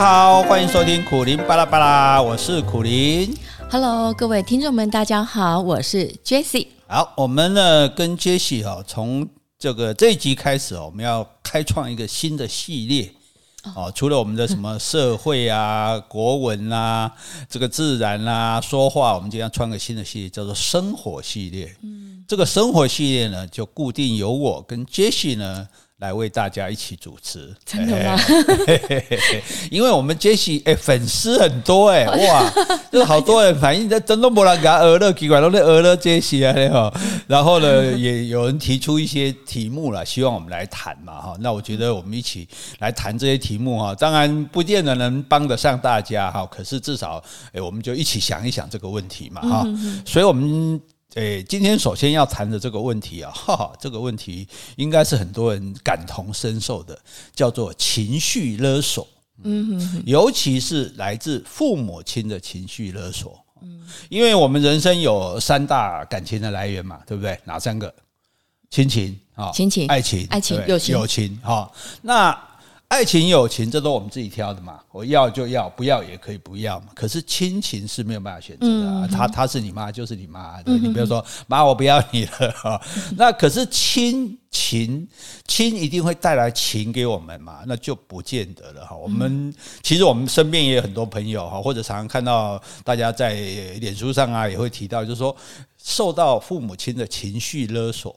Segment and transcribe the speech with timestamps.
[0.00, 3.36] 家好，欢迎收听苦林巴拉巴拉，我是苦林。
[3.70, 6.68] Hello，各位听众们，大家好，我是 Jessie。
[6.86, 9.28] 好，我们呢跟 Jessie 哈，从
[9.58, 13.12] 这个这一集开始哦，我们要开创一个新的系列
[13.74, 13.92] 哦。
[13.94, 17.12] 除了我们的什么社会啊、 国文啊、
[17.50, 21.76] 这个自然啊、说话，我们今天要创个新的系列，叫做生活系列。
[21.82, 25.68] 嗯，这个生活系列呢，就固定由我跟 Jessie 呢。
[26.00, 28.18] 来为大家一起主持，真的吗？
[29.70, 32.50] 因为我们杰西哎，粉丝很多哎，哇，
[32.90, 36.54] 就是好多人反映在真都没人给他鹅了，奇怪都是鹅了杰西啊，
[37.26, 41.36] 然后呢， 也有人提出一些题目了，希望我们来谈嘛哈。
[41.40, 42.48] 那我觉得我们一起
[42.78, 49.66] 来谈这些题目哈，当然不见得能帮得上大家哈，可是至少哎，我们就一起想一想这个问题嘛哈。
[50.06, 50.80] 所以我们。
[51.14, 54.46] 诶，今天首先要谈的这个问题啊，哈哈，这个问题
[54.76, 56.98] 应该是很多人感同身受的，
[57.34, 59.06] 叫做情绪勒索。
[59.42, 63.44] 嗯哼哼，尤其是来自父母亲的情绪勒索。
[63.62, 67.38] 嗯，因为我们人生有三大感情的来源嘛，对不对？
[67.44, 67.92] 哪三个？
[68.70, 71.40] 亲情啊，亲情、爱情、爱情、友情、友情。
[71.42, 71.70] 哈，
[72.02, 72.49] 那。
[72.90, 74.80] 爱情、友情，这都我们自己挑的嘛。
[74.90, 76.88] 我要就要，不要也可以不要嘛。
[76.92, 79.06] 可是亲情是没有办法选择的啊。
[79.06, 82.82] 他他是你妈就是你妈，对，你不要说妈我不要你了哈。
[83.16, 85.06] 那可是亲情
[85.46, 87.60] 亲一定会带来情给我们嘛？
[87.64, 88.96] 那就不见得了哈。
[88.96, 95.34] 我们其实我们身边也有很多朋友哈，或者常常看到大家在脸书上啊也会提到，就是说
[95.78, 98.12] 受到父母亲的情绪勒索，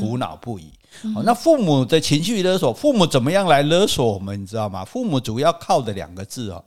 [0.00, 0.72] 苦恼不已。
[1.14, 4.40] 哦，那父母的情绪勒索，父母怎么样来勒索我们？
[4.40, 4.84] 你知道吗？
[4.84, 6.64] 父母主要靠的两个字哦，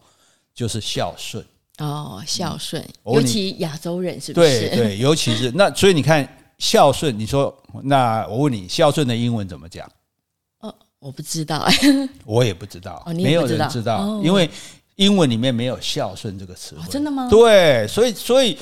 [0.54, 1.44] 就是孝顺
[1.80, 4.70] 哦，孝顺，尤其亚洲人是不是？
[4.70, 9.90] 对对， 尤其是那，所以你看孝顺，你说那我问你，孝顺的英文怎么讲？
[10.60, 11.68] 哦，我不知道，
[12.26, 14.50] 我也不知道，没有人知道，因为
[14.96, 17.28] 英文里面没有孝顺这个词汇，真的吗？
[17.30, 18.58] 对，所以所以。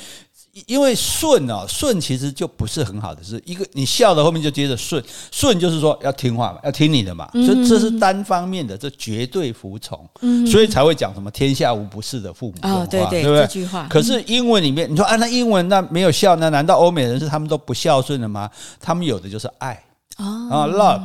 [0.68, 10.10] 因为顺啊，顺其实就不是很好的，事一个你孝的后面就接着顺，顺就是说要听话嘛，要听你的嘛，所以这是单方面的，这绝对服从，
[10.50, 13.24] 所以才会讲什么天下无不是的父母对不对？
[13.24, 13.86] 这句话。
[13.90, 18.50] 可是英文里面，你说啊，那英文那没有孝，那难道欧美人是他们都不孝顺的吗？
[18.80, 19.84] 他们有的就是爱
[20.16, 21.02] 啊，love，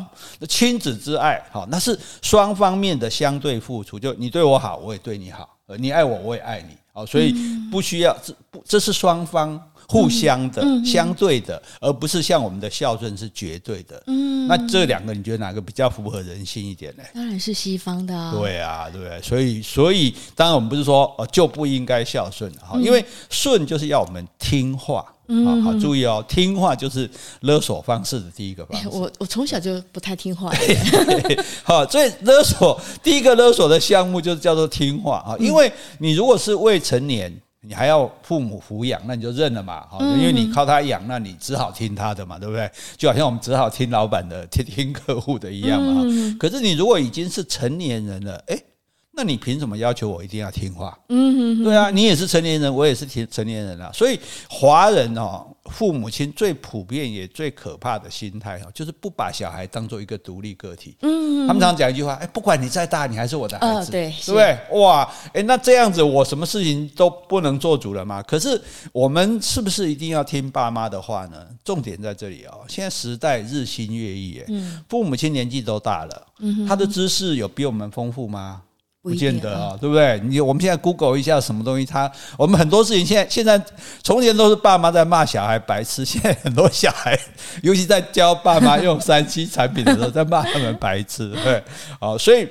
[0.48, 6.76] 亲子之爱，好，那是双方面的相对付出，就你对我好，我也对你好，你爱我，我也爱你。
[7.00, 7.34] 好，所以
[7.70, 9.58] 不需要这不，这是双方
[9.90, 14.00] 互相的、相对的，而不是像我们的孝顺是绝对的。
[14.06, 17.02] 嗯，那这两个你觉得哪个比较符合人性一点呢？
[17.12, 18.32] 当然是西方的啊。
[18.32, 19.20] 对啊，对不对？
[19.20, 25.04] 所以，所以当然我们不是说哦就不应该孝顺哈，因为顺就是要我们听话。
[25.44, 27.08] 好好注意哦，听话就是
[27.42, 28.88] 勒索方式的第一个方式。
[28.88, 30.52] 我我从小就不太听话。
[31.62, 37.32] 好，所以勒索第一个勒索的项目就是叫做听话啊，因为你如果是未成年，
[37.62, 39.87] 你还要父母抚养，那你就认了嘛。
[39.91, 42.71] 好，因为你靠他养，那你只好听他的嘛，对不对？
[42.97, 46.03] 就好像我们只好听老板的，听听客户的一样嘛。
[46.38, 48.65] 可是你如果已经是成年人了，诶。
[49.20, 50.98] 那你凭什么要求我一定要听话？
[51.10, 53.91] 嗯对啊，你也是成年人，我也是成成年人啊。
[53.92, 60.97] 所以华人哦，父母亲最普遍也最可怕的心态哦，就是不把小孩当做一个独立个体。
[61.03, 64.80] 嗯，他们常讲一句话：哎，不管你再大，你还是我的孩子，对，对不对？
[64.80, 68.22] 哇，哎，那这样子我什么事情都不能做主了吗？
[68.22, 68.59] 可是
[68.91, 71.47] 我们是不是一定要听爸妈的话呢？
[71.62, 72.64] 重点在这里哦。
[72.66, 76.26] 现在时代日新月异，哎，父母亲年纪都大了，
[76.66, 78.62] 他的知识有比我们丰富吗？
[79.02, 80.20] 不见得啊，对不对？
[80.24, 83.60] 你我们现在 Google 一下什么东西，他我们很多事情现在现在
[84.02, 87.18] 从前都是爸妈在骂小孩白痴， 现在很多小孩，
[87.62, 91.62] 尤其在教爸妈用三 C 产品的时候，在骂他们白痴，对，
[91.98, 92.46] 好，所以。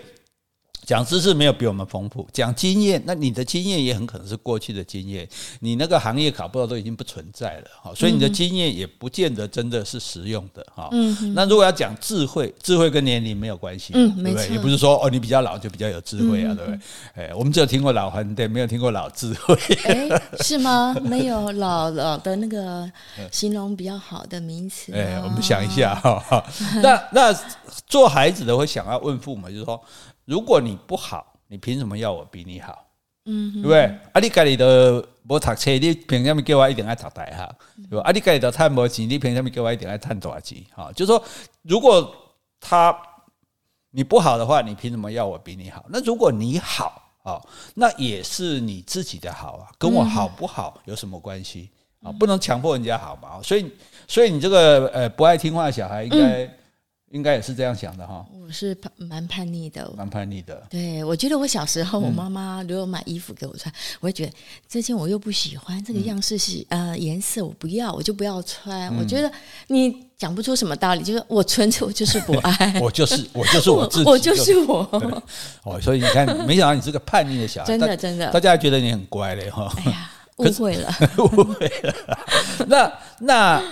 [0.89, 5.29] 讲知识没有比我们丰富，讲经验，那你的经验也很可能是过去的经验，
[5.59, 10.89] 你那个行业搞不好都已经不存在了哈，所以你的经验也不见得真的是实用的哈。
[10.91, 14.49] 嗯，那如果要讲智慧，智慧跟年龄没有关系，嗯，对不对？
[14.49, 16.79] 也不是说哦，你比较老就比较有智慧啊，对不对？
[17.13, 19.55] 哎，我们只有听过老黄对，没有听过老智慧。
[19.83, 20.09] 哎，
[20.41, 20.95] 是吗？
[21.03, 22.91] 没有 老老的那个
[23.31, 24.91] 形容比较好的名词。
[24.93, 26.43] 哎，我们想一下哈，
[26.81, 27.39] 那那
[27.85, 29.79] 做孩子的会想要问父母，就是说。
[30.29, 32.85] 如果你不好，你凭什么要我比你好？
[33.25, 33.81] 嗯，对不对？
[34.13, 37.55] 啊，你家里的无读册，你凭什么叫我一定要读大学？
[37.89, 38.05] 对吧？
[38.05, 40.63] 啊，你家里的赚无钱，你凭什么叫我一定要赚大钱？
[40.75, 41.23] 哈，就是说，
[41.63, 42.15] 如果
[42.59, 42.95] 他
[43.89, 45.83] 你不好的话，你凭什么要我比你好？
[45.89, 47.41] 那如果你好啊，
[47.73, 51.71] 那也是你自己的好啊，跟我好不好有什么关系
[52.03, 52.11] 啊？
[52.11, 53.41] 不能强迫人家好嘛。
[53.41, 53.71] 所以，
[54.07, 56.47] 所以你这个呃不爱听话的小孩应该。
[57.11, 58.25] 应该也是这样想的哈。
[58.31, 60.63] 我是叛蛮叛逆的，蛮叛逆的。
[60.69, 64.31] 对，我觉得我小时候，我妈妈如果买衣服给我穿，嗯、我会觉得
[64.67, 68.89] 这件我又不喜欢，这个样式是、嗯、呃颜色我不要，我就不要穿。
[68.93, 69.31] 嗯、我觉得
[69.67, 75.23] 你讲不出什么道理，就是我纯粹我就是不爱， 我就是我就是我自己，我就是我。
[75.63, 79.71] 哦，所以你看，没想到你是个叛逆的小孩，真的真的，大家还觉得你很乖嘞哈。
[79.77, 81.95] 哎呀， 误会了，误会了。
[82.67, 83.63] 那那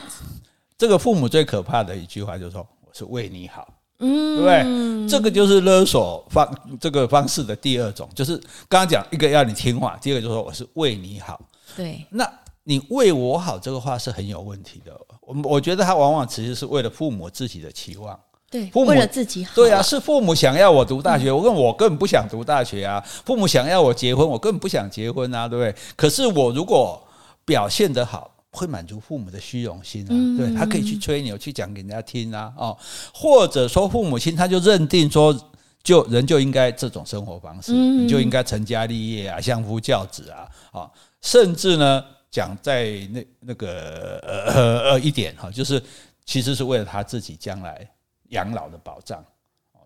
[0.77, 2.67] 这个父母最可怕的一句话就是说。
[2.97, 3.67] 是为你好，
[3.99, 5.07] 嗯，对不对？
[5.07, 8.35] 这个就是勒索方这个方式的第二种，就是
[8.67, 11.39] 刚刚讲一个要你听话，第二个就是说我是为你好。
[11.75, 12.27] 对，那
[12.63, 14.91] 你为我好这个话是很有问题的。
[15.21, 19.51] 我我觉得他往往其实是为了父母自己的期望，对，父母为了自己好。
[19.53, 22.99] 对啊，是父母想要我读大学，我跟我根本不想读大学啊。
[23.25, 25.75] 父母想要我结婚，我根本不想结婚啊，对不对？
[25.95, 26.99] 可是我如果
[27.45, 28.31] 表现得好。
[28.51, 32.77] 会满足父母的虚荣心啊，对，他可以去吹牛，去讲给人家听啊，哦，
[33.13, 35.37] 或者说父母亲他就认定说，
[35.83, 40.91] 就人就应该这种生活方式，你就应该成家立业啊，相夫教子啊，啊，
[41.21, 45.81] 甚至呢讲在那那个呃呃一点哈，就是
[46.25, 47.87] 其实是为了他自己将来
[48.29, 49.23] 养老的保障，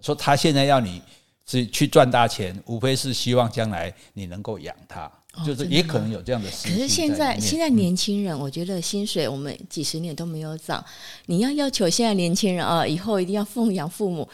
[0.01, 1.01] 说他现在要你
[1.45, 5.11] 去去赚大钱，无非是希望将来你能够养他。
[5.45, 6.74] 就是也可能有这样的事情。
[6.74, 10.83] 可是现在现在年轻人，我觉得薪水我们几十年都没有涨，
[11.25, 14.28] 你要要求现在年轻人啊，以后一定要奉养父母，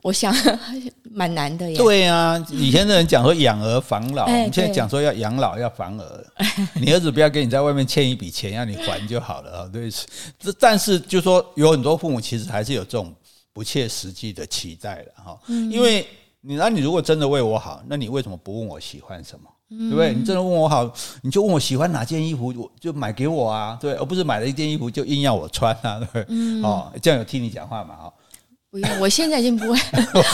[0.00, 0.34] 我想
[1.12, 1.76] 蛮难的呀。
[1.76, 6.26] 对啊，以前的人讲说养儿防老，你现在讲说要养老要防儿，
[6.74, 9.70] 你儿子不要给你在外面欠一笔钱，让你还就好了啊。
[9.70, 9.90] 对，
[10.38, 13.14] 这但是就说有很多父母其实还是有这种
[13.52, 15.38] 不切实际的期待的哈，
[15.70, 16.06] 因为
[16.40, 19.50] 你那你如果真的为我好，那你为什么不问我喜欢什么？
[19.78, 20.12] 对不对？
[20.12, 20.90] 你真的问我好，
[21.22, 26.26] 你就问我喜欢哪件衣服，我就买给我啊，对，而不是买了一件衣服就硬要我穿啊，对不对？
[26.28, 27.94] 嗯、哦，这样有听你讲话嘛？
[28.02, 28.12] 哦，
[28.70, 29.78] 不用，我现在已经不会，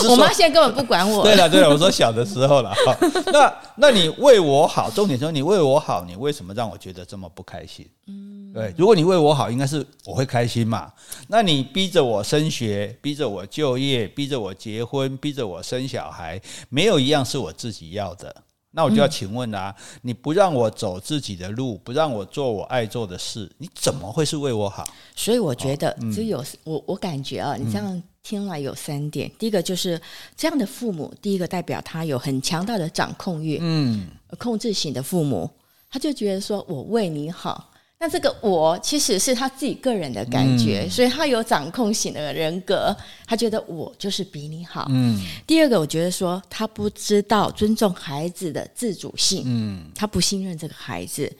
[0.09, 1.23] 我妈现在根本不管我。
[1.23, 2.97] 对了对了，我说小的时候了，哦，
[3.33, 7.89] 那那你为我好，重点说你为我好，你为什么让我觉得这么不开心？
[8.07, 10.91] 嗯，对，如果你为我好，应该是我会开心嘛。
[11.27, 18.35] 那你逼着我升学，逼着我就业，逼着我结婚，逼着我生小孩，没有一样是我自己要的。
[18.79, 24.89] 那我就要请问啊，嗯、你不让我走自己的路，不让我做我爱做的事，你怎么会是为我好？
[25.17, 29.29] 所以我觉得，只有、哦嗯、我我感觉啊，你这样听来有三点。
[29.29, 30.01] 嗯、第一个就是
[30.37, 34.07] 这样的父母，第一个代表他有很强大的掌控欲，嗯，
[34.39, 35.51] 控制型的父母，
[35.91, 37.73] 他就觉得说我为你好。
[38.01, 42.97] 那这个我其实是他自己个人的感觉，嗯、所以他有掌控型的人格，
[43.27, 44.87] 他觉得我就是比你好。
[44.91, 51.31] 嗯，第二个我觉得说他不知道尊重孩子的自主性，嗯，他不信任这个孩子。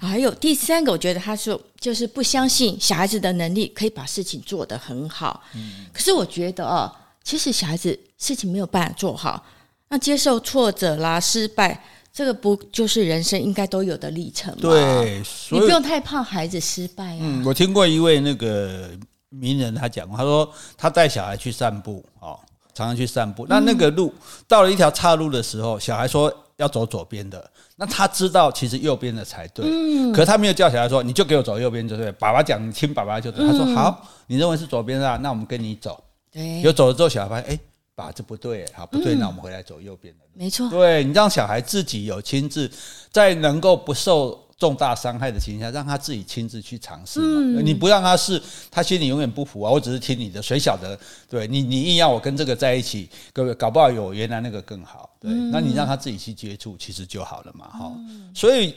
[0.00, 5.42] 还有第三个，我觉得他说就是不相信小孩子的能力可以把事情做得很好。
[5.54, 6.90] 嗯，可是我觉得哦，
[7.22, 9.44] 其实小孩子事情没有办法做好，
[9.90, 11.84] 那接受挫折啦、失败。
[12.18, 14.58] 这个不就是人生应该都有的历程吗？
[14.60, 15.22] 对，
[15.52, 17.18] 你不用太怕孩子失败啊。
[17.20, 18.90] 嗯，我听过一位那个
[19.28, 22.36] 名人，他讲过，他说他带小孩去散步，哦，
[22.74, 23.46] 常常去散步。
[23.48, 24.12] 那那个路
[24.48, 32.10] 到了一条岔路的时候，小孩说要走左边的，那他知道其实右边的才对，嗯，可是他没有叫小孩说你就给我走右边就对。
[32.10, 33.46] 爸爸讲，你听爸爸就对。
[33.46, 35.16] 他说好，你认为是左边啊？
[35.22, 36.02] 那我们跟你走。
[36.32, 37.60] 对，有走了之后，小孩发现哎。
[37.98, 40.30] 爸，这不对，好不对，那我们回来走右边的路。
[40.34, 42.70] 没错，对，你让小孩自己有亲自
[43.10, 47.60] 在能够不受重大伤害的情况下，让他自己亲自去尝试嘛。
[47.60, 48.40] 你不让他试，
[48.70, 49.70] 他心里永远不服啊！
[49.72, 50.96] 我只是听你的，谁晓得？
[51.28, 55.10] 对你，你硬要我跟这个在一起，各位搞不好有原来那个更好。
[55.18, 57.66] 对，那你让他自己去接触，其实就好了嘛。
[57.68, 57.92] 哈，
[58.32, 58.74] 所以。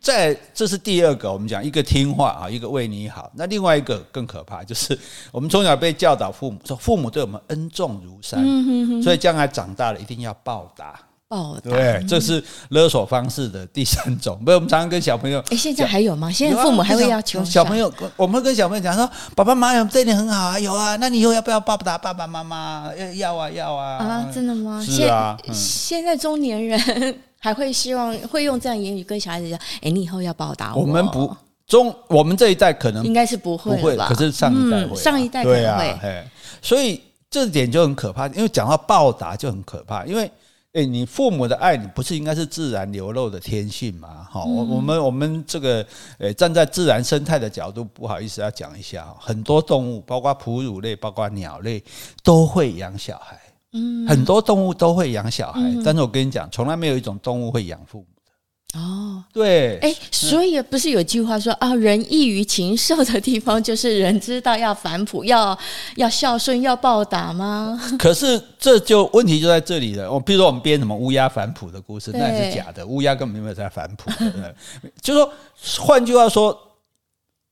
[0.00, 3.30] 在，这是第二个，我们讲一个听话啊，一个为你好。
[3.34, 4.98] 那另外一个更可怕，就是
[5.32, 8.42] 我们从小被教导，父母说父母对我们恩重如山，
[9.02, 10.98] 所以将来长大了一定要报答。
[11.28, 14.38] 报答，对，这是勒索方式的第三种。
[14.44, 16.30] 不是，我们常常跟小朋友，哎，现在还有吗？
[16.30, 22.90] 现在父母还会要求小朋友，我们跟小朋友讲说，爸爸妈妈对你很好啊，有啊，那你以后要不要报答爸爸妈妈？
[23.16, 23.98] 要啊，要啊。
[23.98, 24.84] 啊，真的吗？
[24.84, 27.18] 是啊，现在中年人。
[27.40, 31.32] 还会希望会用这样言语跟小孩子讲：“哎，你以后要报答我。”我们不
[31.68, 35.98] 中，我们这一代可能应该是不会，不会，可是上一代会，上一代可能会。
[36.00, 36.24] 对啊，
[36.60, 40.28] 所以这点就很可怕，因为讲到报答就很可怕，因为
[40.78, 44.24] 哎，你父母的爱你不是应该是自然流露的天性吗？
[44.30, 45.84] 好，我我们我们这个
[46.18, 51.82] 呃站在自然生态的角度，不好意思要讲一下，很多动物，包括哺乳类，包括鸟类，
[52.22, 53.36] 都会养小孩。
[53.72, 58.17] 嗯，很多动物都会养小孩，嗯、但是我跟你讲，从来没有一种动物会养父母的。
[58.74, 65.58] 哦，对，哎，所以不是有句话说啊，人异于禽兽的地方，就是人知道要反哺，要
[65.96, 67.80] 要孝顺，要报答吗？
[67.98, 70.12] 可是这就问题就在这里了。
[70.12, 74.10] 我比如说我们编什么乌鸦反哺的故事，那也是假的，乌鸦根本没有在反哺。
[75.00, 75.32] 就说
[75.78, 76.67] 换句话说。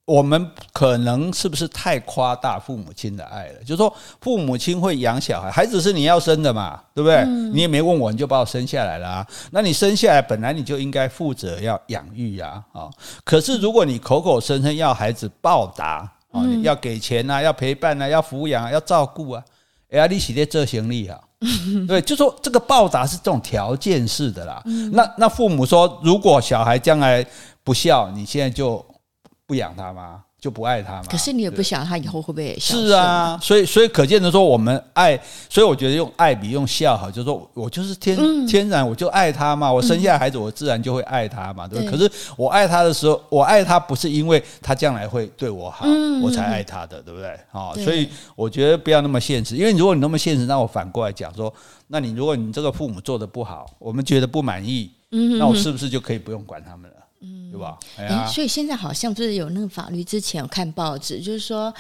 [0.07, 3.55] 我们可能是不是太夸大父母亲的爱了？
[3.65, 7.17] 就是说，父母亲会养小孩，孩子是你要生的嘛，对不对？
[7.17, 9.27] 嗯、你也没问我，你就把我生下来了啊。
[9.51, 12.89] 那你生下来本来你就应该负责要养育呀，啊。
[13.25, 19.43] 可是如果你口口声声要孩子报答啊，嗯、要给钱啊，要陪伴啊，要抚养啊，要照顾啊，
[19.91, 21.19] 哎呀，你起在这行李啊？
[21.89, 24.63] 对，就说这个报答是这种条件式的啦。
[24.67, 27.27] 嗯、那那父母说，如果小孩将来
[27.65, 28.87] 不孝，你现在就。
[29.47, 30.23] 不养他吗？
[30.38, 31.05] 就不爱他吗？
[31.11, 32.59] 可是你也不想他以后会不会也？
[32.59, 41.91] 是啊，所以所以可见的说，我们爱，所以我觉得用爱比用孝好，就是说我就是天、嗯、天然我就爱他嘛，我生下来孩子我自然就会爱他嘛，对不对？
[41.91, 47.29] 可是我爱他的时候，我爱他不是因为他将来会对我好，嗯、我才爱他的，对不对？
[47.50, 51.53] 啊，所以我觉得不要那么现实，因为如果你那么现实，那我反过来讲说，
[51.88, 54.91] 那你如果你这个父母做的不好，我们觉得不满意，
[55.38, 56.97] 那我是不是就可以不用管他们了？
[57.21, 57.79] 嗯，对吧？
[57.97, 61.73] 哎、欸，所以现在好像就是有那个法律，之前有看报纸，就是说，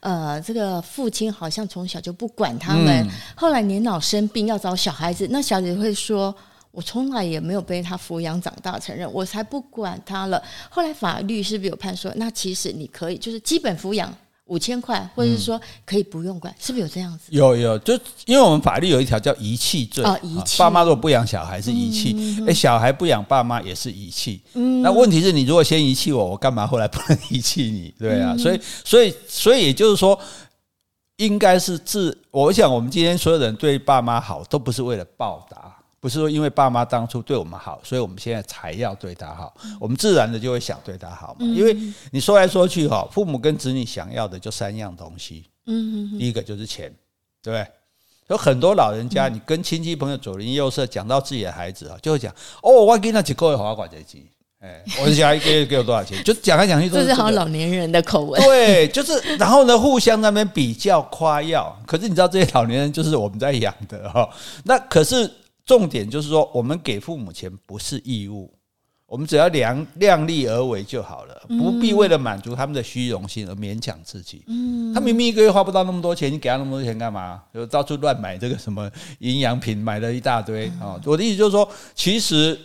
[0.00, 6.34] 呃，这个父亲好像从小就不管他们，嗯、后来年老生病要找小孩子，那小孩子会说
[6.70, 14.14] ：“我从来也没有被他抚养长大承认，我才不管他了。”后来法律是不是有判说，那其实你可以就是基本抚养。
[14.52, 17.24] 五千块，或者是说可以不用管，嗯、是不是有这样子？
[17.30, 17.94] 有有，就
[18.26, 20.58] 因为我们法律有一条叫遗弃罪哦，遗弃。
[20.58, 24.42] 爸妈如果不养小孩是遗弃，哎、小孩不养爸妈也是遗弃。
[24.52, 27.94] 嗯，那问题是你如果先遗弃我，我干嘛后来不能遗弃你？
[27.98, 30.18] 对啊，嗯、所以所以所以也就是说，
[31.16, 32.16] 应该是自。
[32.30, 35.71] 我想我们今天所有人对爸妈好，都不是为了报答。
[36.02, 41.46] 不是说因为爸妈当初对我们好，所以我们现在才要对他好，我们自然的就会想对他好嘛。
[41.46, 41.76] 因为
[42.10, 46.92] 你说来说去哈，父母跟子女想要的就三样东西，嗯，第一个就是钱，
[47.40, 47.64] 对不对？
[48.26, 54.26] 有很多老人家，你跟亲戚朋友左邻右舍讲到自己的孩子啊，就会讲哦，我给他几个月花管这机，
[54.58, 56.20] 哎，我的小孩一个月给我多少钱？
[56.24, 61.80] 就讲来讲去都是好老年人的口吻，对，就是然后呢，互相那边比较夸耀。
[61.86, 64.28] 可是你知道这些老年人就是我们在养的哈，
[64.64, 65.30] 那可是。
[65.64, 68.52] 重点就是说，我们给父母钱不是义务，
[69.06, 74.42] 我们只要量量力而为就好了，不必为了满足他们的虚荣心而勉强自己。
[74.46, 77.42] 嗯他明明一个月花不到那么多钱，你给他那么多钱干嘛？
[77.54, 78.90] 就到处乱买这个什么
[79.20, 81.00] 营养品，买了一大堆啊！
[81.04, 82.58] 我的意思就是说，其实。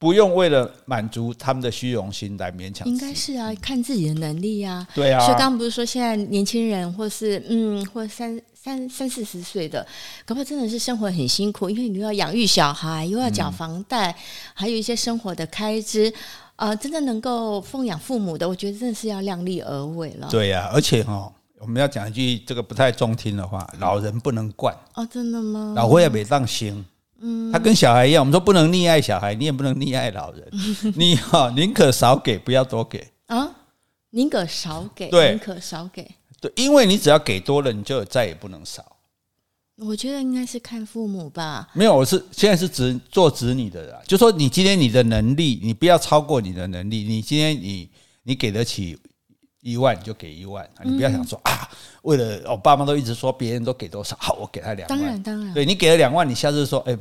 [0.00, 4.88] 不用为了满足他们的虚荣心来勉强，应该是啊，看自己的能力啊。
[4.94, 9.86] 对啊，所以刚刚不是说现在年轻人，或是嗯，或三三三四十岁的，
[10.26, 14.14] 搞不好真的是生活很辛苦，因为你又要养育小孩，又要缴房贷，嗯、
[14.52, 16.12] 还有一些生活的开支。
[16.56, 20.28] 呃，真正能够奉养父母的，我觉得真的是要量力而为了。
[20.30, 24.76] 对呀、啊，而且哈，我们要讲一句这个不太中听的话：老人不能惯。
[24.92, 25.72] 哦，真的吗？
[25.74, 26.84] 老会也没当心。
[27.22, 30.46] 嗯，他跟小孩一样，我们说不能溺爱小孩，你也不能溺爱老人。
[30.96, 33.56] 你哈宁可少给，不要多给啊！
[34.10, 36.06] 宁可少给，宁可少给，
[36.40, 38.96] 对，因为你只要给多了，你就再也不能少。
[39.76, 41.68] 我觉得应该是看父母吧。
[41.74, 47.04] 没有，我是现在是子做子女的啦，就说你今天你的能力，你不要超过你的能力。
[47.04, 47.88] 你今天你
[48.22, 48.98] 你给得起。
[49.62, 51.68] 一万你就给一万，你不要想说啊，
[52.02, 54.98] 为了我爸妈都一直说别人都给多少， 好，我给他两万。
[54.98, 56.96] 当然当然，对你给了两万，你下次说，哎，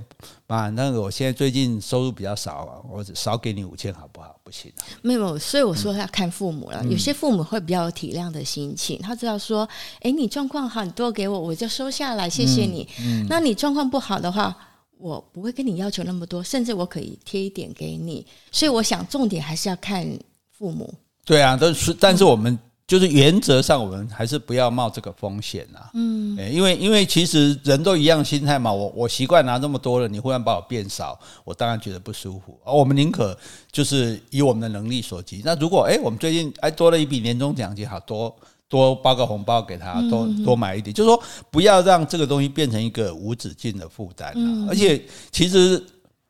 [0.45, 4.35] 妈，那个我现在最近收入比较少啊，我少给你五千好不好？
[4.43, 4.83] 不行啊。
[5.01, 6.83] 没有，所以我说要看父母了。
[6.85, 9.67] 有些父母会比较有体谅的心情，他知道说，
[10.01, 12.85] 哎，你状况好，你多给我，我就收下来，谢谢你。
[12.99, 14.53] 嗯那你状况不好的话，
[14.97, 18.27] 我不会跟你要求那么多，甚至我可以贴一点给你。
[18.51, 20.05] 所以我想重点还是要看
[20.51, 20.93] 父母。
[21.29, 22.57] 对啊，但是但是我们
[22.87, 25.91] 就是原则上，我们还是不要冒这个风险啊。
[25.93, 28.73] 嗯，因为因为其实人都一样心态嘛。
[28.73, 32.59] 我我习惯拿这么多了，你忽然把我变少，我当然觉得不舒服。
[32.65, 33.37] 而我们宁可
[33.71, 35.43] 就是以我们的能力所及。
[35.45, 38.35] 那如果哎，我们最近哎多了一笔年终奖金，好多
[38.67, 41.21] 多包个红包给他，多多买一点，就是说
[41.51, 44.65] 不要让这个东西变成一个无止境的负担啊。
[44.67, 44.99] 而且
[45.31, 45.79] 其实。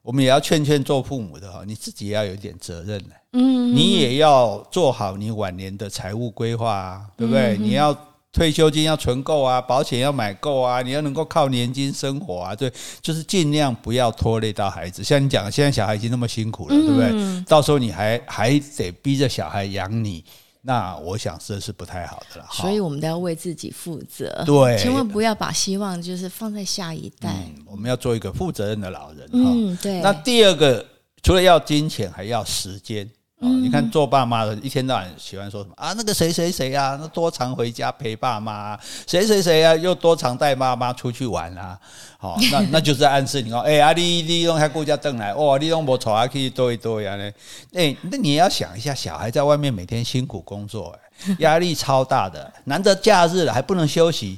[0.10, 3.00] 我们也要劝劝做父母的哈，你自己也要有一点责任
[3.32, 7.56] 你也要做好你晚年的财务规划啊，对不对？
[7.60, 7.96] 你要
[8.34, 12.74] 退休金要存够啊，保险要买够啊，你要能够靠年金生活啊，对，
[13.04, 15.04] 就是尽量不要拖累到孩子。
[15.04, 17.44] 像你讲，现在小孩已经那么辛苦了，对不对？
[17.44, 20.26] 到时候你还还得逼着小孩养你。
[20.62, 27.30] 那我想这是不太好的了，所以我们都要为自己负责，对，千万不要把希望就是放在下一代。
[27.30, 30.02] 嗯，我们要做一个负责任的老人，嗯，对。
[30.02, 30.86] 那第二个
[31.24, 33.10] 除了要金钱，还要时间。
[33.40, 35.94] 哦，你看做爸妈的，一天到晚喜欢说什么啊？
[35.94, 38.78] 那个谁谁谁啊，那多常回家陪爸妈，
[39.08, 41.80] 谁谁谁啊，又多常带妈妈出去玩啊。
[42.18, 47.32] 好，那 那就是暗示你哦，哎、欸，啊，你你用还顾家挣来，哇，你用我丑啊，可以多一多呀呢。
[47.74, 50.94] 哎，那你也要想一下，小孩在外面每天辛苦工作，
[51.26, 54.38] 哎，压力超大的，难得假日了还不能休息。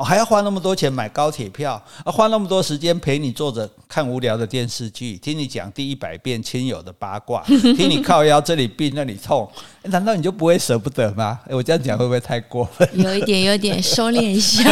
[0.00, 9.46] 哦，还要花那么多钱买高铁票，啊，花那么多时间陪你坐着看无聊的电视剧，听你讲第一百遍亲友的八卦，听你靠腰这里病那里痛，
[9.84, 11.40] 难道你就不会舍不得吗？
[11.48, 12.88] 我这样讲会不会太过分？
[12.92, 14.62] 有一点，有一点，收敛一下。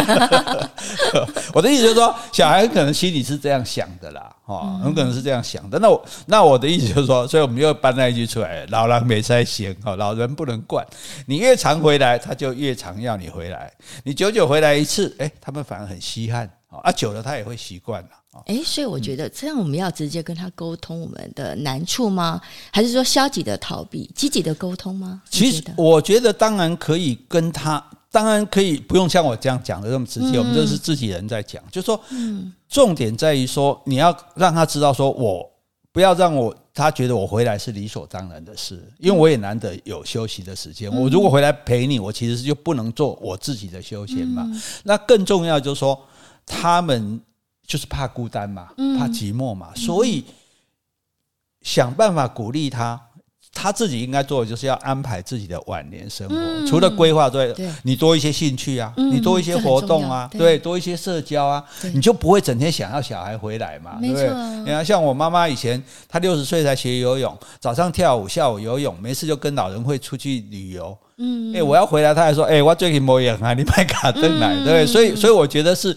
[1.54, 5.78] 我的意思就是说，小孩可能心里是这样想的啦，哦，很可能是这样想的。
[5.78, 10.86] 那我那我的意思就是说，所以我们又搬那一句出来：老狼没在闲，哈，老人不能惯。
[11.26, 13.72] 你越常回来，他就越常要你回来。
[14.04, 15.16] 你久久回来一次。
[15.18, 18.10] 哎，他们反而很稀罕啊，久了他也会习惯了。
[18.46, 22.40] 哎，所以我觉得这样我们要直接跟他沟通我们的难处吗？
[22.70, 25.22] 还是说消极的逃避，积极的沟通吗？
[25.30, 27.82] 其实我觉得当然可以跟他，
[28.12, 30.38] 当然可以不用像我这样讲的这么直接。
[30.38, 32.00] 我们这是自己人在讲，就是说，
[32.68, 35.50] 重点在于说你要让他知道，说我
[35.92, 36.54] 不要让我。
[36.74, 40.88] 他觉得我回来是理所当然的事，因为我也难得有休息的时间。
[40.94, 44.48] 我如果回来陪你，我其实就不能做我自己的休闲嘛。
[44.84, 46.00] 那更重要就是说，
[46.48, 47.20] 他们
[47.66, 50.24] 就是怕孤单嘛，怕寂寞嘛，所以
[51.62, 53.00] 想办法鼓励他。
[53.50, 61.64] 他自己应该做的就是要安排自己的晚年生活，嗯、除了规划之外，对你多一些兴趣啊，嗯、你多一些活动啊，对，对，多一些社交啊，
[61.94, 64.28] 你就不会整天想要小孩回来嘛，对不对？
[64.60, 70.96] 你看，像我妈妈以前，她六十岁才学游泳，早上跳舞，下午游泳，没事就跟老人会出去旅游。
[71.18, 74.86] 嗯，哎、欸，我要回来，他还说，哎、欸，我最近没演啊，你买卡登来，对不对？
[74.86, 75.96] 所以，所以我觉得是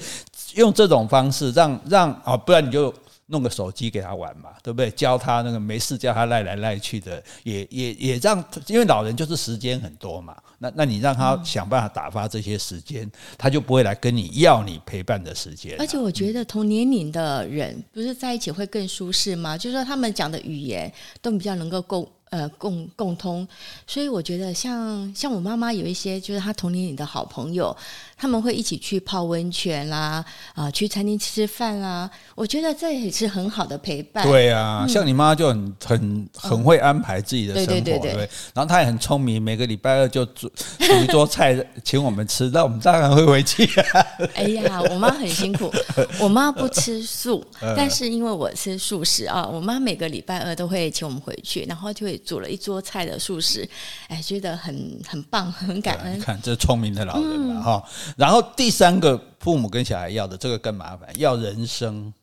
[0.55, 2.93] 用这种方式让让啊，不然你就。
[3.27, 4.91] 弄个手机给他玩嘛，对不对？
[4.91, 10.35] 教他那个没事叫他赖来赖去的，也也也让，因为老人就是时间很多嘛。
[10.59, 15.77] 那那你让他想办法打发这些时间，嗯、他就不会来跟你要你陪伴的时间。
[15.79, 19.57] 而且我觉得同年龄的人不是在一起会更舒适吗？
[19.57, 22.05] 就是说他们讲的语言都比较能够共。
[22.31, 23.45] 呃，共共通，
[23.85, 27.75] 所以我觉得像像我妈妈有一些就是她同年里的好朋友，
[28.17, 32.09] 他们会一起去泡温泉啦，啊、呃，去餐厅吃吃饭啦。
[32.33, 34.25] 我觉得这也是很好的陪伴。
[34.25, 38.29] 对啊，嗯、像你妈就很很很会安排自己的生活，嗯、对对对对。
[38.53, 44.07] 然后她也很聪明，每个礼拜二就煮煮一桌菜请我们吃，那我们当然会回去、啊。
[44.35, 45.69] 哎呀，我妈很辛苦，
[46.17, 52.20] 我妈不吃素，但是因为我吃素食啊，我妈每个礼拜二都会请我们回去，然后就会。
[52.25, 53.67] 煮了一桌菜的素食，
[54.07, 56.17] 哎，觉得很很棒，很感恩。
[56.17, 58.13] 你看，这聪明的老人嘛，哈、嗯。
[58.17, 62.13] 然后第三个，父母跟小孩要的这个更麻烦，要人生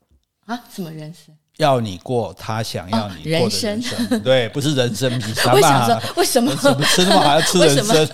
[0.46, 0.58] 啊？
[0.74, 1.34] 什么人生？
[1.58, 6.00] 要你过他想要你过的人生，哦、人生对，不是人生 比啥为什么？
[6.16, 6.54] 为什么？
[6.54, 8.08] 怎么吃那么好要吃人生？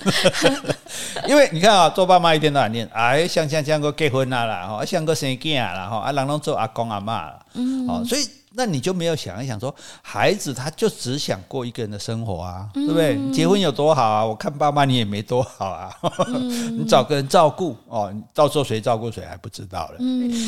[1.28, 8.26] 因为你看啊，做爸妈一天到晚念，哎，像像像个结婚啊啦，哈，像个生囝啦，哈，啊，人拢做阿公阿妈啦，嗯，好，所以。
[8.56, 13.18] 那你就没有想一想说，孩子他就只想过一个人的生活啊，对不对？
[13.32, 14.24] 结婚有多好啊？
[14.24, 15.92] 我看爸妈你也没多好啊，
[16.72, 19.98] 你找个人照顾哦，到时候谁照顾谁还不知道了。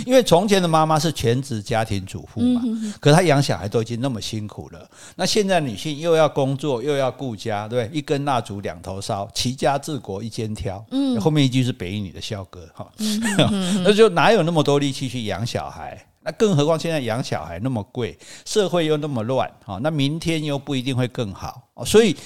[0.07, 2.62] 因为从前的妈妈是全职家庭主妇嘛，
[3.01, 7.99] 可她养小孩都已经那么辛苦了，那现在女性又要工作又要顾家，对不对？
[7.99, 10.85] 一根蜡烛两头烧，齐家治国一肩挑。
[10.90, 12.87] 嗯后面一句是北一女的校歌哈，
[13.83, 15.99] 那就哪有那么多力气去养小孩？
[16.27, 22.17] 那更何况现在养小孩那么贵，社会又那么乱，哈，那明天又不一定会更好，所以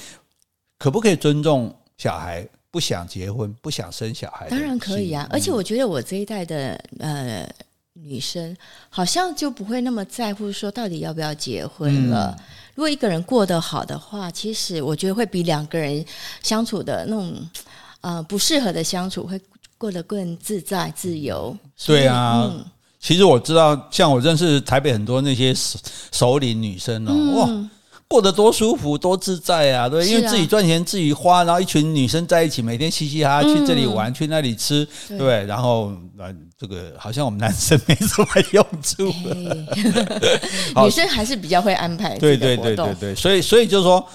[0.79, 4.49] 可不可以尊重小孩不想结婚、不想生小孩？
[4.49, 5.29] 当然可以啊！
[5.31, 7.47] 而且我觉得我这一代的呃
[7.93, 8.57] 女生
[8.89, 12.35] 好像就不会那么在乎说到底要不要结婚了。
[12.39, 16.03] 嗯、如果一个人过得好的话，其实我觉得会比两个人
[16.43, 17.37] 相处的那种
[18.01, 19.39] 呃不适合的相处会
[19.77, 21.55] 过得更自在、自由。
[21.85, 22.51] 对啊。
[22.51, 22.65] 嗯
[23.11, 25.79] 其实我知道，像我认识台北很多那些熟
[26.12, 27.70] 熟龄女生哦，嗯、哇，
[28.07, 29.88] 过得多舒服、多自在啊！
[29.88, 35.92] 对，啊、因为自己赚钱、自己花，然后一群女生在一起，每天嘻嘻哈哈去这里玩、嗯、去那里吃，对，对，然后
[36.57, 39.12] 这个好像我们男生没什么用处。
[40.85, 42.16] 女生还是比较会安排。
[42.16, 44.07] 对对对对对，所以所以就是说，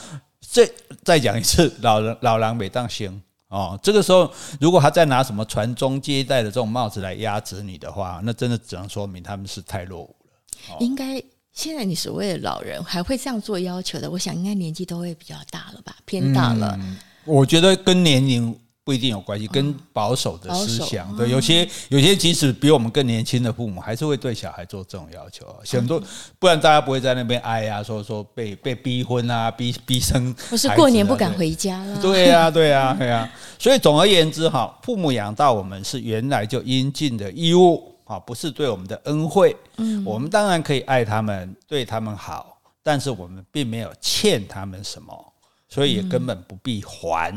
[0.53, 0.65] 这
[1.03, 3.21] 再讲一次，老人老狼每当行。
[3.55, 10.73] 哦，这个时候如果他再拿什么传宗接代的这种帽子来压制你的话，那真的只能说明他们是太落伍了。
[10.73, 16.77] 哦、应该现在你所谓的老人还会这样做要求的，我想应该年纪都会比较大了吧，偏大了。
[16.81, 18.53] 嗯、我觉得跟年龄
[18.85, 25.99] 不一定有关系，跟保守的思想，嗯、对，有些有些即使比我们更年轻的父母，还是会对小孩做这种要求，很多，
[26.37, 45.33] 不然大家不会在那边哀呀、啊，说说被被逼婚啊，逼逼生、啊，不是过年不敢回家了，对呀、啊，对呀、啊，对呀、啊，所以总而言之哈，父母养大我们是原来就应尽的义务啊，不是对我们的恩惠，嗯，我们当然可以爱他们，对他们好，但是我们并没有欠他们什么，
[45.67, 47.33] 所以也根本不必还。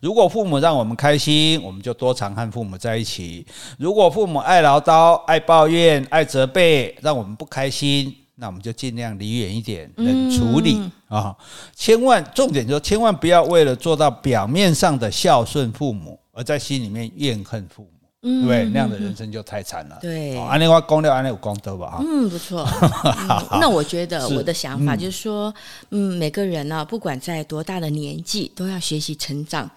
[0.00, 3.44] 如果父母让我们开心，我们就多常和父母在一起；
[3.78, 11.36] 如果父母爱唠叨、爱抱怨、爱责备，让我们不开心，那我们就尽量离远一点，冷处理啊！
[11.74, 17.88] 千万重点就是千万不要为了做到表面上的孝顺父母，而在心里面怨恨父母。
[18.24, 18.64] 对不对？
[18.70, 19.98] 那样的人生就太惨了。
[20.00, 21.98] 对，安利话公掉，安利有功德吧？
[22.00, 22.66] 嗯，不错。
[23.60, 25.54] 那我觉得我的想法就是说，
[25.90, 29.70] 嗯，每个人呢，不管在多大的年纪，都要学习成长。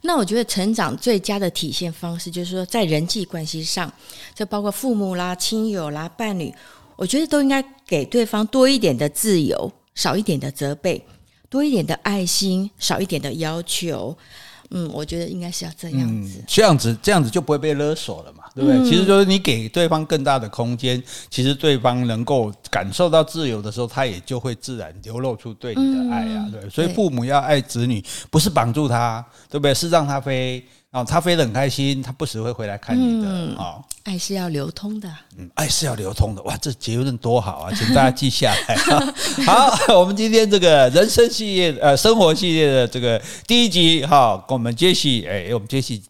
[0.00, 3.92] 那我觉得成长最佳的体现方式，就是说在人际关系上，
[4.34, 6.50] 就包括父母啦、亲友啦、伴侣，
[6.96, 11.04] 我觉得都应该给对方多一点的自由，少一点的责备，
[11.50, 14.16] 多一点的爱心，少一点的要求。
[14.70, 18.78] 嗯，我觉得应该是要这样子，这样子这样子就不会被勒索了嘛，对不对？
[18.78, 26.70] 嗯、其实就是你给对方更大的空间，其实对方能够感受到自由的时候，他也就会自然流露出对你的爱啊，对。
[26.70, 29.74] 所以父母要爱子女，不是绑住他，对不对？
[29.74, 30.64] 是让他飞。
[30.92, 33.28] 哦，他飞得很开心，他不时会回来看你的。
[33.28, 35.08] 嗯、哦，爱是要流通的。
[35.38, 36.42] 嗯，爱是要流通的。
[36.42, 38.76] 哇，这结论多好啊，请大家记下来。
[39.46, 46.02] 好，我们今天这个人生系列，呃，生活系列的这个第一集，哈、哦，跟我们杰西，哎，我们杰西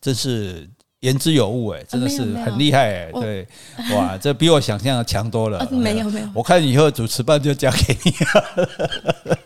[0.00, 0.68] 真是。
[1.00, 3.46] 言之有物哎，真的是很厉害哎，对，
[3.94, 5.64] 哇，这比我想象的强多了。
[5.70, 8.12] 没有没有，我看以后主持棒就交给你。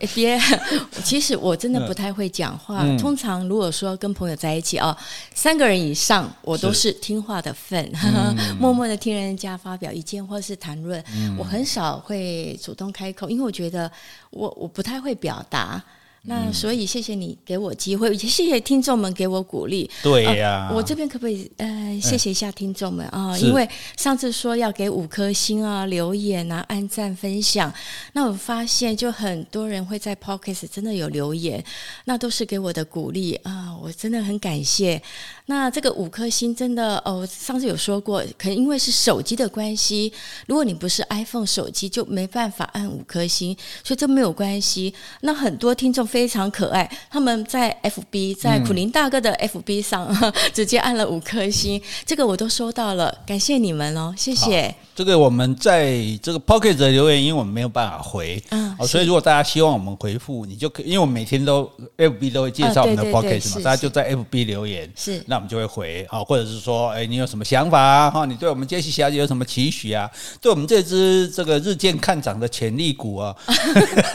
[0.00, 0.40] 哎，别，
[1.04, 2.82] 其实我真的不太会讲话。
[2.96, 4.96] 通常如果说跟朋友在一起哦，
[5.34, 7.92] 三个人以上，我都是听话的份，
[8.58, 11.04] 默默的听人家发表意见或是谈论。
[11.36, 13.90] 我很少会主动开口，因为我觉得
[14.30, 15.82] 我我不太会表达。
[16.24, 19.90] 那所以谢谢你给我机会，也谢谢听众们给我鼓励。
[20.04, 23.30] 对呀、呃，我这边可不可以呃谢谢一下听众们啊？
[23.30, 27.72] 呃、因为上次说要给五颗星啊、留言啊、按赞分享，
[28.12, 31.62] 那我发现就很多人会在 Podcast 真的有留言，
[32.04, 35.02] 那都是给我的鼓励啊、呃，我真的很感谢。
[35.46, 40.12] 那这个五颗星真的哦，上次有说过，可能因为是手机的关系，
[40.46, 44.94] 如果你不是 iPhone 手机，就没办法按五颗星，所以这没有关系。
[45.22, 54.75] 那很多听众非常可爱，他们在 FB 在普林大哥的 FB 上、嗯、 直接按了五颗星，这个我都收到了，感谢你们哦，谢谢。
[54.94, 65.25] 这个我们在这个 Pocket 的留言，因为我们没有办法回，嗯，所以如果大家希望我们回复，你就可以，因为我们每天都 FB 都会介绍我们的 Pocket 嘛，大家就在 FB 留言，是。
[65.27, 68.11] 那我们就会回啊，或者是说，哎，你有什么想法啊？
[68.11, 70.11] 哈，你对我们杰西小姐有什么期许啊？
[70.42, 73.35] 对我们这只这个日渐看涨的潜力股啊，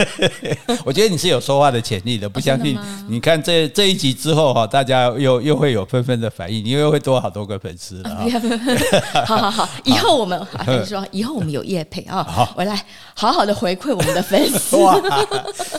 [0.85, 2.27] 我觉得你是有说话的潜力的。
[2.27, 8.27] 不相信，你看这这一集之后哈，大家又又会有纷纷的反应，你又会多好多个粉丝了啊！
[9.25, 12.83] 好好好，以后我们啊，跟你说，以后我们有叶配啊，好，我来
[13.15, 14.75] 好好的回馈我们的粉丝。
[14.83, 14.99] 哇，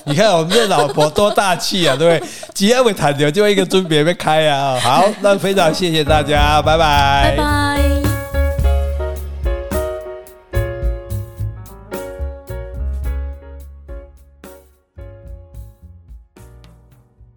[0.06, 2.30] 你看我们这老婆多大气啊，对不对？
[2.54, 5.04] 只要会谈的就一个尊别被开啊，好。
[5.20, 7.34] 那非常谢谢大家，拜拜。
[7.36, 8.07] 拜拜。